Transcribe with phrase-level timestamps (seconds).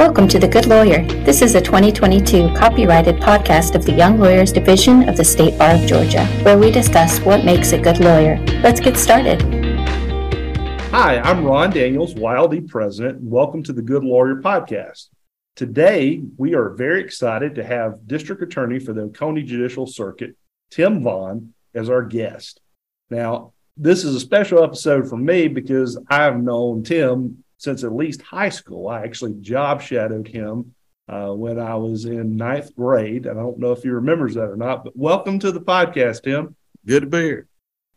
[0.00, 1.04] Welcome to The Good Lawyer.
[1.24, 5.74] This is a 2022 copyrighted podcast of the Young Lawyers Division of the State Bar
[5.74, 8.38] of Georgia, where we discuss what makes a good lawyer.
[8.62, 9.42] Let's get started.
[10.90, 15.08] Hi, I'm Ron Daniels, YLD President, and welcome to the Good Lawyer Podcast.
[15.54, 20.34] Today, we are very excited to have District Attorney for the Oconee Judicial Circuit,
[20.70, 22.62] Tim Vaughn, as our guest.
[23.10, 28.22] Now, this is a special episode for me because I've known Tim since at least
[28.22, 28.88] high school.
[28.88, 30.74] I actually job shadowed him
[31.08, 33.26] uh, when I was in ninth grade.
[33.26, 36.22] And I don't know if he remembers that or not, but welcome to the podcast,
[36.22, 36.56] Tim.
[36.86, 37.48] Good to be here.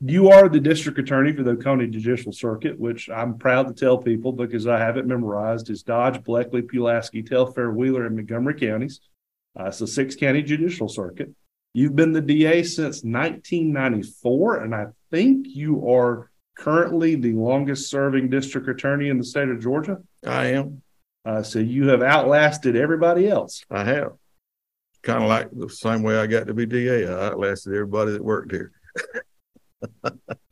[0.00, 3.98] You are the district attorney for the Oconee Judicial Circuit, which I'm proud to tell
[3.98, 9.00] people because I have it memorized is Dodge, Bleckley, Pulaski, Telfair, Wheeler, and Montgomery counties.
[9.58, 11.34] Uh, it's a six county judicial circuit.
[11.74, 16.27] You've been the DA since 1994, and I think you are
[16.58, 19.98] currently the longest serving district attorney in the state of Georgia.
[20.26, 20.82] I am.
[21.24, 23.64] Uh, so you have outlasted everybody else.
[23.70, 24.12] I have.
[25.02, 27.06] Kind of like the same way I got to be DA.
[27.06, 28.72] I outlasted everybody that worked here.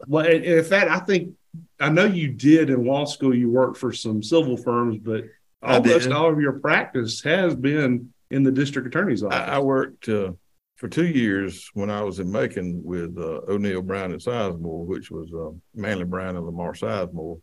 [0.06, 1.34] well, and, in fact, I think
[1.80, 3.34] I know you did in law school.
[3.34, 5.24] You worked for some civil firms, but
[5.62, 9.38] almost all of your practice has been in the district attorney's office.
[9.38, 10.32] I, I worked uh,
[10.76, 15.10] for two years when I was in Macon with uh, O'Neill Brown and Sizemore, which
[15.10, 17.40] was uh, Manley Brown and Lamar Sizemore,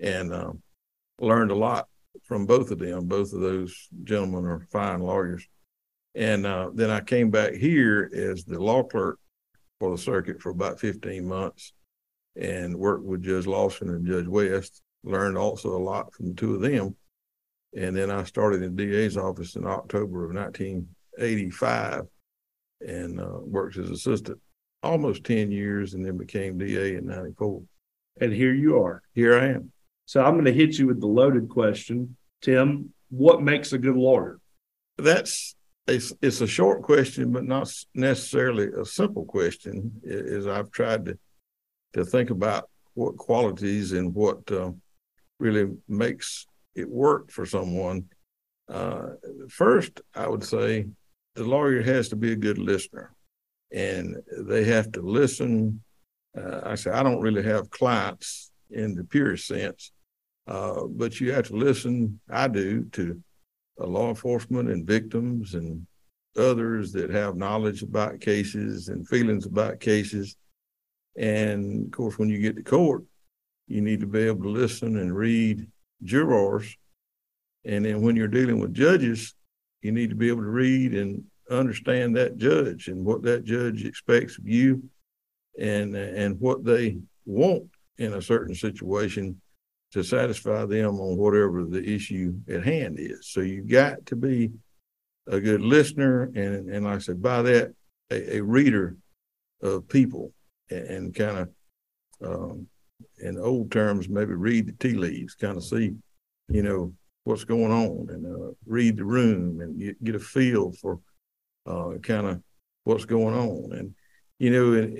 [0.00, 0.52] and uh,
[1.20, 1.88] learned a lot
[2.24, 3.06] from both of them.
[3.06, 5.46] Both of those gentlemen are fine lawyers.
[6.14, 9.18] And uh, then I came back here as the law clerk
[9.78, 11.74] for the circuit for about 15 months
[12.34, 14.82] and worked with Judge Lawson and Judge West.
[15.04, 16.96] Learned also a lot from the two of them.
[17.76, 22.04] And then I started in DA's office in October of 1985
[22.80, 24.38] and uh, worked as assistant
[24.82, 27.62] almost 10 years and then became DA in 94.
[28.20, 29.02] And here you are.
[29.14, 29.72] Here I am.
[30.06, 32.16] So I'm going to hit you with the loaded question.
[32.42, 34.38] Tim, what makes a good lawyer?
[34.96, 35.54] That's
[35.86, 39.92] it's, it's a short question, but not necessarily a simple question.
[40.02, 41.18] Is I've tried to
[41.94, 44.72] to think about what qualities and what uh,
[45.40, 48.04] really makes it work for someone.
[48.68, 49.10] Uh,
[49.48, 50.86] first, I would say
[51.38, 53.14] the lawyer has to be a good listener
[53.72, 55.80] and they have to listen.
[56.36, 59.92] Uh, I say, I don't really have clients in the purest sense,
[60.48, 62.18] uh, but you have to listen.
[62.28, 63.22] I do to
[63.78, 65.86] law enforcement and victims and
[66.36, 70.36] others that have knowledge about cases and feelings about cases.
[71.16, 73.04] And of course, when you get to court,
[73.68, 75.68] you need to be able to listen and read
[76.02, 76.76] jurors.
[77.64, 79.34] And then when you're dealing with judges,
[79.82, 83.84] you need to be able to read and understand that judge and what that judge
[83.84, 84.82] expects of you
[85.58, 87.68] and and what they want
[87.98, 89.40] in a certain situation
[89.90, 93.30] to satisfy them on whatever the issue at hand is.
[93.30, 94.50] So you got to be
[95.26, 97.74] a good listener and and like I said, by that
[98.10, 98.96] a, a reader
[99.62, 100.32] of people
[100.70, 101.48] and, and kind of
[102.24, 102.66] um,
[103.20, 105.94] in old terms maybe read the tea leaves, kind of see,
[106.48, 106.92] you know,
[107.28, 110.98] what's going on and uh, read the room and get, get a feel for
[111.66, 112.42] uh, kind of
[112.84, 113.72] what's going on.
[113.72, 113.94] And
[114.38, 114.96] you know,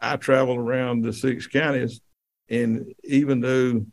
[0.00, 2.00] I travel around the six counties,
[2.50, 3.86] and even though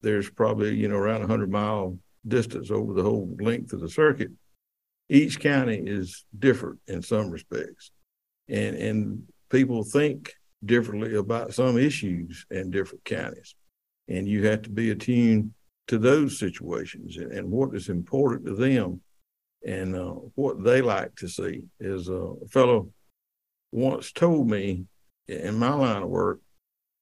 [0.00, 3.90] there's probably you know around a hundred mile distance over the whole length of the
[3.90, 4.30] circuit,
[5.10, 7.90] each county is different in some respects,
[8.48, 10.32] and and people think
[10.64, 13.54] differently about some issues in different counties,
[14.08, 15.52] and you have to be attuned
[15.88, 19.00] to those situations and, and what is important to them
[19.64, 22.88] and uh, what they like to see is a fellow
[23.72, 24.84] once told me
[25.28, 26.40] in my line of work,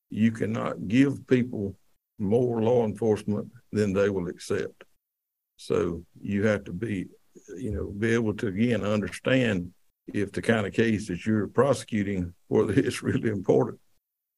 [0.09, 1.77] you cannot give people
[2.19, 4.85] more law enforcement than they will accept.
[5.57, 7.07] So you have to be,
[7.57, 9.73] you know, be able to again understand
[10.13, 13.79] if the kind of case that you're prosecuting, whether it's really important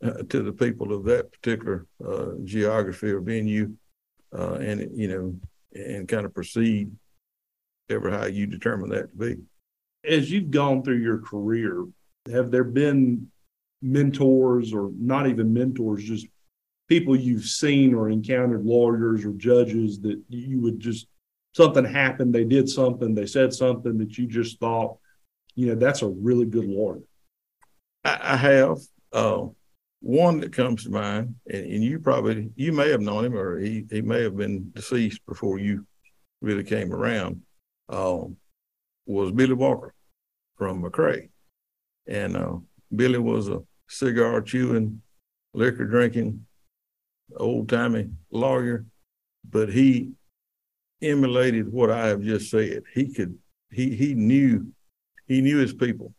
[0.05, 3.73] uh, to the people of that particular uh, geography or venue,
[4.37, 5.37] uh, and you know,
[5.75, 6.91] and kind of proceed
[7.91, 9.43] ever how you determine that to be.
[10.05, 11.85] As you've gone through your career,
[12.31, 13.31] have there been
[13.81, 16.27] mentors or not even mentors, just
[16.89, 21.07] people you've seen or encountered, lawyers or judges that you would just
[21.53, 24.97] something happened, they did something, they said something that you just thought,
[25.55, 27.03] you know, that's a really good lawyer?
[28.05, 28.79] I, I have.
[29.13, 29.47] Uh,
[30.03, 33.59] one that comes to mind, and, and, you probably you may have known him, or
[33.59, 35.87] he he may have been deceased before you
[36.41, 37.41] really came around
[37.89, 38.37] um,
[39.07, 39.95] was Billy Walker
[40.57, 41.29] from McRae.
[42.09, 42.57] And uh,
[42.95, 45.01] Billy was a cigar chewing,
[45.55, 46.45] liquor drinking,
[47.37, 48.85] old timey lawyer,
[49.49, 50.11] but he
[51.01, 52.83] emulated what I have just said.
[52.93, 53.39] He could
[53.71, 54.73] he he knew
[55.29, 56.13] he knew his people,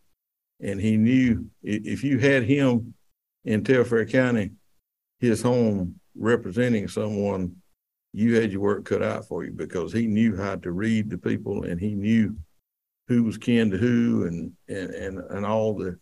[0.60, 2.94] and he knew if you had him
[3.44, 4.52] in Telfair County,
[5.20, 7.56] his home representing someone,
[8.12, 11.18] you had your work cut out for you because he knew how to read the
[11.18, 12.36] people and he knew
[13.08, 15.98] who was kin to who and and and, and all the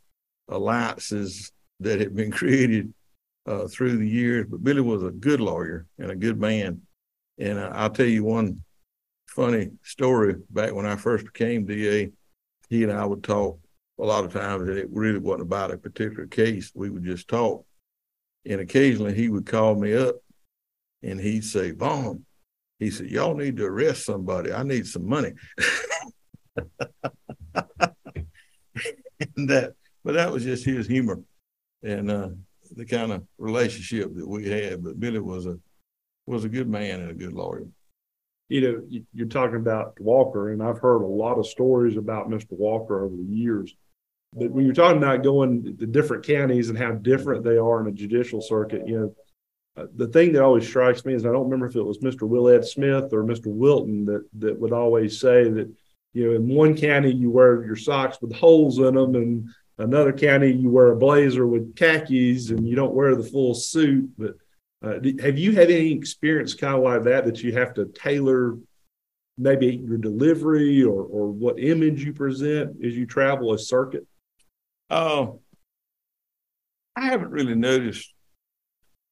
[0.49, 2.93] alliances that had been created
[3.47, 4.47] uh, through the years.
[4.49, 6.83] But Billy was a good lawyer and a good man.
[7.39, 8.63] And uh, I'll tell you one
[9.27, 10.37] funny story.
[10.51, 12.11] Back when I first became DA,
[12.69, 13.59] he and I would talk
[14.01, 16.73] a lot of times, and it really wasn't about a particular case.
[16.75, 17.65] We would just talk.
[18.45, 20.17] And occasionally he would call me up
[21.03, 22.25] and he'd say, Vaughn,
[22.79, 24.53] he said, Y'all need to arrest somebody.
[24.53, 25.33] I need some money.
[29.37, 29.75] that,
[30.05, 31.21] but that was just his humor
[31.83, 32.31] and uh,
[32.75, 34.83] the kind of relationship that we had.
[34.83, 35.59] But Billy was a
[36.27, 37.67] was a good man and a good lawyer.
[38.53, 42.53] You know, you're talking about Walker, and I've heard a lot of stories about Mr.
[42.53, 43.75] Walker over the years.
[44.35, 47.87] But when you're talking about going to different counties and how different they are in
[47.87, 49.15] a judicial circuit, you know,
[49.75, 52.29] uh, the thing that always strikes me is I don't remember if it was Mr.
[52.29, 53.47] Willett Smith or Mr.
[53.47, 55.73] Wilton that that would always say that
[56.13, 60.13] you know in one county you wear your socks with holes in them, and another
[60.13, 64.11] county you wear a blazer with khakis, and you don't wear the full suit.
[64.19, 64.35] But
[64.83, 68.59] uh, have you had any experience kind of like that that you have to tailor
[69.39, 74.07] maybe your delivery or or what image you present as you travel a circuit?
[74.91, 75.41] Oh,
[76.97, 78.13] I haven't really noticed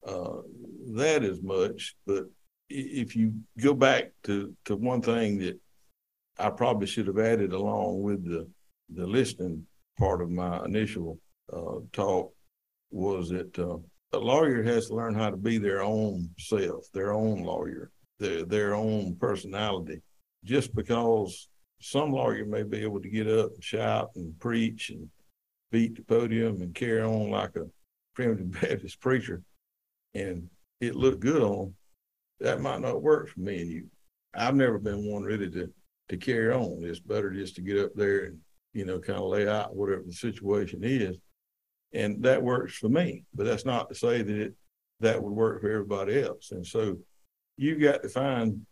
[0.06, 0.42] uh,
[0.94, 2.24] that as much, but
[2.68, 5.58] if you go back to, to one thing that
[6.38, 8.48] I probably should have added along with the,
[8.94, 9.66] the listening
[9.98, 11.18] part of my initial
[11.52, 12.32] uh, talk
[12.90, 13.78] was that uh,
[14.12, 18.44] a lawyer has to learn how to be their own self, their own lawyer, their,
[18.44, 20.00] their own personality.
[20.44, 21.48] Just because
[21.80, 25.08] some lawyer may be able to get up and shout and preach and
[25.70, 27.66] beat the podium and carry on like a
[28.14, 29.42] primitive Baptist preacher,
[30.14, 30.48] and
[30.80, 31.74] it looked good on,
[32.40, 33.86] that might not work for me and you.
[34.34, 35.72] I've never been one really to
[36.08, 36.82] to carry on.
[36.82, 38.38] It's better just to get up there and
[38.72, 41.16] you know kind of lay out whatever the situation is,
[41.92, 43.24] and that works for me.
[43.34, 44.54] But that's not to say that it
[45.00, 46.52] that would work for everybody else.
[46.52, 46.98] And so
[47.56, 48.64] you've got to find.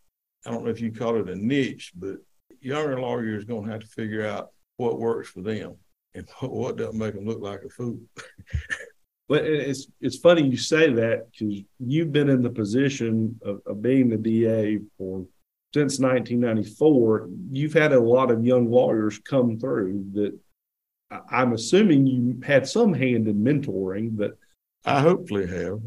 [0.45, 2.15] I don't know if you call it a niche, but
[2.61, 5.75] younger lawyers going to have to figure out what works for them
[6.13, 7.99] and what doesn't make them look like a fool.
[9.27, 13.79] But it's it's funny you say that because you've been in the position of, of,
[13.79, 15.23] being the DA for
[15.71, 17.29] since 1994.
[17.51, 20.35] You've had a lot of young lawyers come through that
[21.31, 24.37] I'm assuming you had some hand in mentoring, but
[24.85, 25.81] I hopefully have.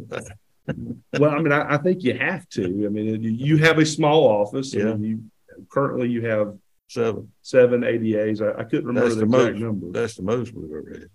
[1.18, 2.64] well, I mean, I, I, think you have to.
[2.64, 4.88] I mean, you have a small office, yeah.
[4.88, 5.22] and you
[5.70, 6.56] currently you have
[6.88, 8.40] seven seven ADAs.
[8.40, 9.92] I, I couldn't remember That's the, the exact most, number.
[9.92, 11.10] That's the most we've ever had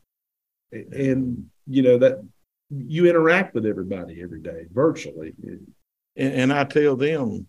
[0.71, 2.23] and you know that
[2.69, 5.33] you interact with everybody every day virtually
[6.15, 7.47] and, and i tell them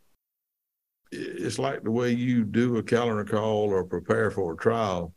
[1.10, 5.12] it's like the way you do a calendar call or prepare for a trial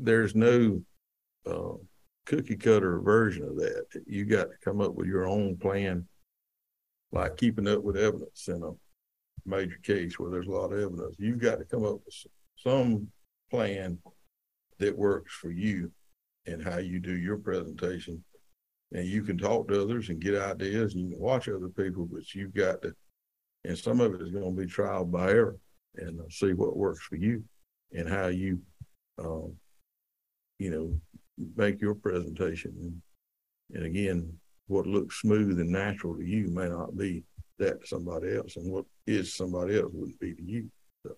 [0.00, 0.82] there's no
[1.46, 1.74] uh,
[2.26, 6.06] cookie cutter version of that you got to come up with your own plan
[7.12, 8.70] like keeping up with evidence in a
[9.48, 12.14] major case where there's a lot of evidence you've got to come up with
[12.56, 13.06] some
[13.50, 13.98] plan
[14.78, 15.90] that works for you
[16.46, 18.22] and how you do your presentation.
[18.92, 22.08] And you can talk to others and get ideas and you can watch other people,
[22.10, 22.94] but you've got to,
[23.64, 25.56] and some of it is going to be trial by error
[25.96, 27.42] and uh, see what works for you
[27.92, 28.60] and how you,
[29.18, 29.52] um,
[30.58, 31.00] you know,
[31.56, 32.74] make your presentation.
[32.80, 33.02] And,
[33.76, 34.32] and again,
[34.68, 37.22] what looks smooth and natural to you may not be
[37.58, 40.70] that to somebody else, and what is somebody else wouldn't be to you.
[41.06, 41.16] So.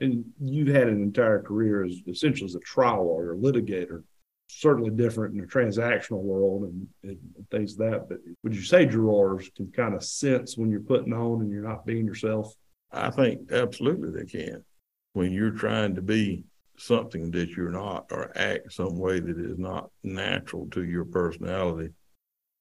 [0.00, 4.02] And you've had an entire career as essentially as a trial lawyer, litigator
[4.50, 7.18] certainly different in the transactional world and, and
[7.50, 8.08] things like that.
[8.08, 11.62] But would you say jurors can kind of sense when you're putting on and you're
[11.62, 12.54] not being yourself?
[12.92, 14.64] I think absolutely they can.
[15.12, 16.44] When you're trying to be
[16.80, 21.90] something that you're not or act some way that is not natural to your personality,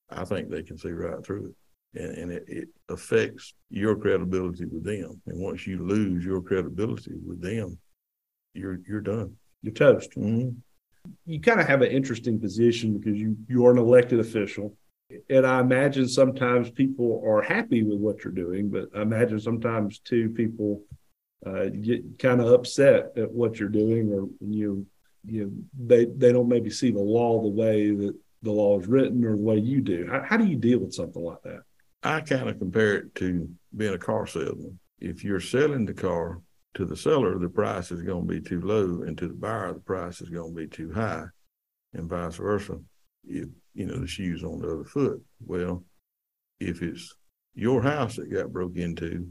[0.09, 2.01] I think they can see right through it.
[2.01, 5.21] And, and it, it affects your credibility with them.
[5.25, 7.79] And once you lose your credibility with them,
[8.53, 9.35] you're you're done.
[9.61, 10.11] You're toast.
[10.11, 10.49] Mm-hmm
[11.25, 14.75] you kind of have an interesting position because you you are an elected official
[15.29, 19.99] and i imagine sometimes people are happy with what you're doing but i imagine sometimes
[19.99, 20.81] too people
[21.46, 24.86] uh, get kind of upset at what you're doing or you
[25.25, 29.25] you they they don't maybe see the law the way that the law is written
[29.25, 30.08] or the way you do.
[30.10, 31.62] How, how do you deal with something like that?
[32.03, 34.79] I kind of compare it to being a car salesman.
[35.00, 36.41] If you're selling the car
[36.75, 39.74] to the seller, the price is going to be too low, and to the buyer,
[39.74, 41.25] the price is going to be too high,
[41.93, 42.79] and vice versa.
[43.25, 45.84] If you know the shoes on the other foot, well,
[46.60, 47.13] if it's
[47.55, 49.27] your house that got broke into,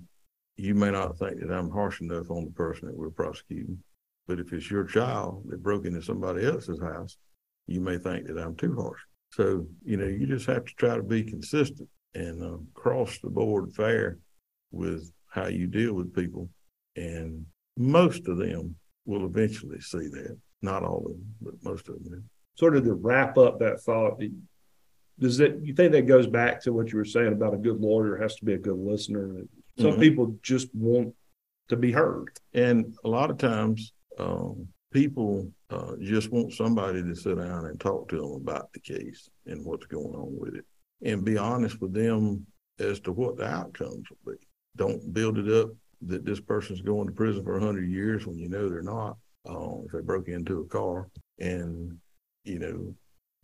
[0.59, 3.79] you may not think that I'm harsh enough on the person that we're prosecuting.
[4.27, 7.17] But if it's your child that broke into somebody else's house,
[7.67, 9.00] you may think that I'm too harsh.
[9.33, 13.31] So, you know, you just have to try to be consistent and uh, cross the
[13.31, 14.19] board fair
[14.73, 16.49] with how you deal with people.
[16.97, 17.47] And
[17.77, 18.75] most of them
[19.07, 20.37] will eventually see that.
[20.61, 22.29] Not all of them, but most of them.
[22.57, 24.21] Sort of to wrap up that thought,
[25.21, 27.81] does that you think that goes back to what you were saying about a good
[27.81, 29.43] lawyer has to be a good listener?
[29.78, 30.00] Some mm-hmm.
[30.00, 31.14] people just want
[31.68, 37.14] to be heard, and a lot of times um, people uh, just want somebody to
[37.14, 40.64] sit down and talk to them about the case and what's going on with it,
[41.02, 42.47] and be honest with them
[42.78, 44.38] as to what the outcomes will be.
[44.76, 45.70] Don't build it up
[46.02, 49.16] that this person's going to prison for 100 years when you know they're not.
[49.49, 51.08] Uh, if they broke into a car,
[51.38, 51.97] and
[52.44, 52.94] you know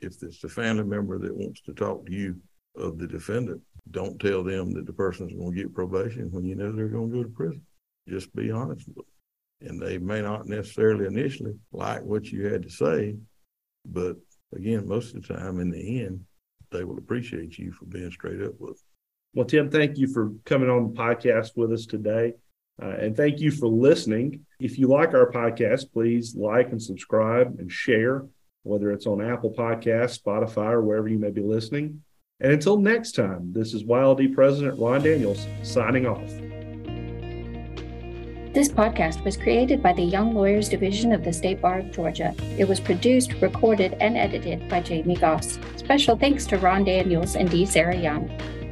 [0.01, 2.37] if it's a family member that wants to talk to you
[2.77, 3.61] of the defendant,
[3.91, 7.11] don't tell them that the person's going to get probation when you know they're going
[7.11, 7.63] to go to prison.
[8.09, 9.05] Just be honest with them.
[9.61, 13.17] And they may not necessarily initially like what you had to say,
[13.87, 14.17] but
[14.55, 16.21] again, most of the time in the end,
[16.71, 18.79] they will appreciate you for being straight up with them.
[19.35, 22.35] Well, Tim, thank you for coming on the podcast with us today.
[22.83, 24.45] Uh, and thank you for listening.
[24.59, 28.27] If you like our podcast, please like and subscribe and share
[28.65, 32.03] whether it's on Apple Podcasts, Spotify, or wherever you may be listening.
[32.41, 36.29] And until next time, this is YLD President Ron Daniels signing off.
[38.53, 42.35] This podcast was created by the Young Lawyers Division of the State Bar of Georgia.
[42.59, 45.59] It was produced, recorded, and edited by Jamie Goss.
[45.77, 47.67] Special thanks to Ron Daniels and D.
[47.67, 48.29] Sarah Young.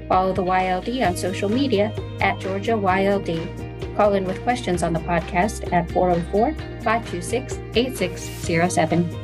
[0.09, 3.97] Follow the YLD on social media at Georgia YLD.
[3.97, 9.22] Call in with questions on the podcast at 404 526 8607.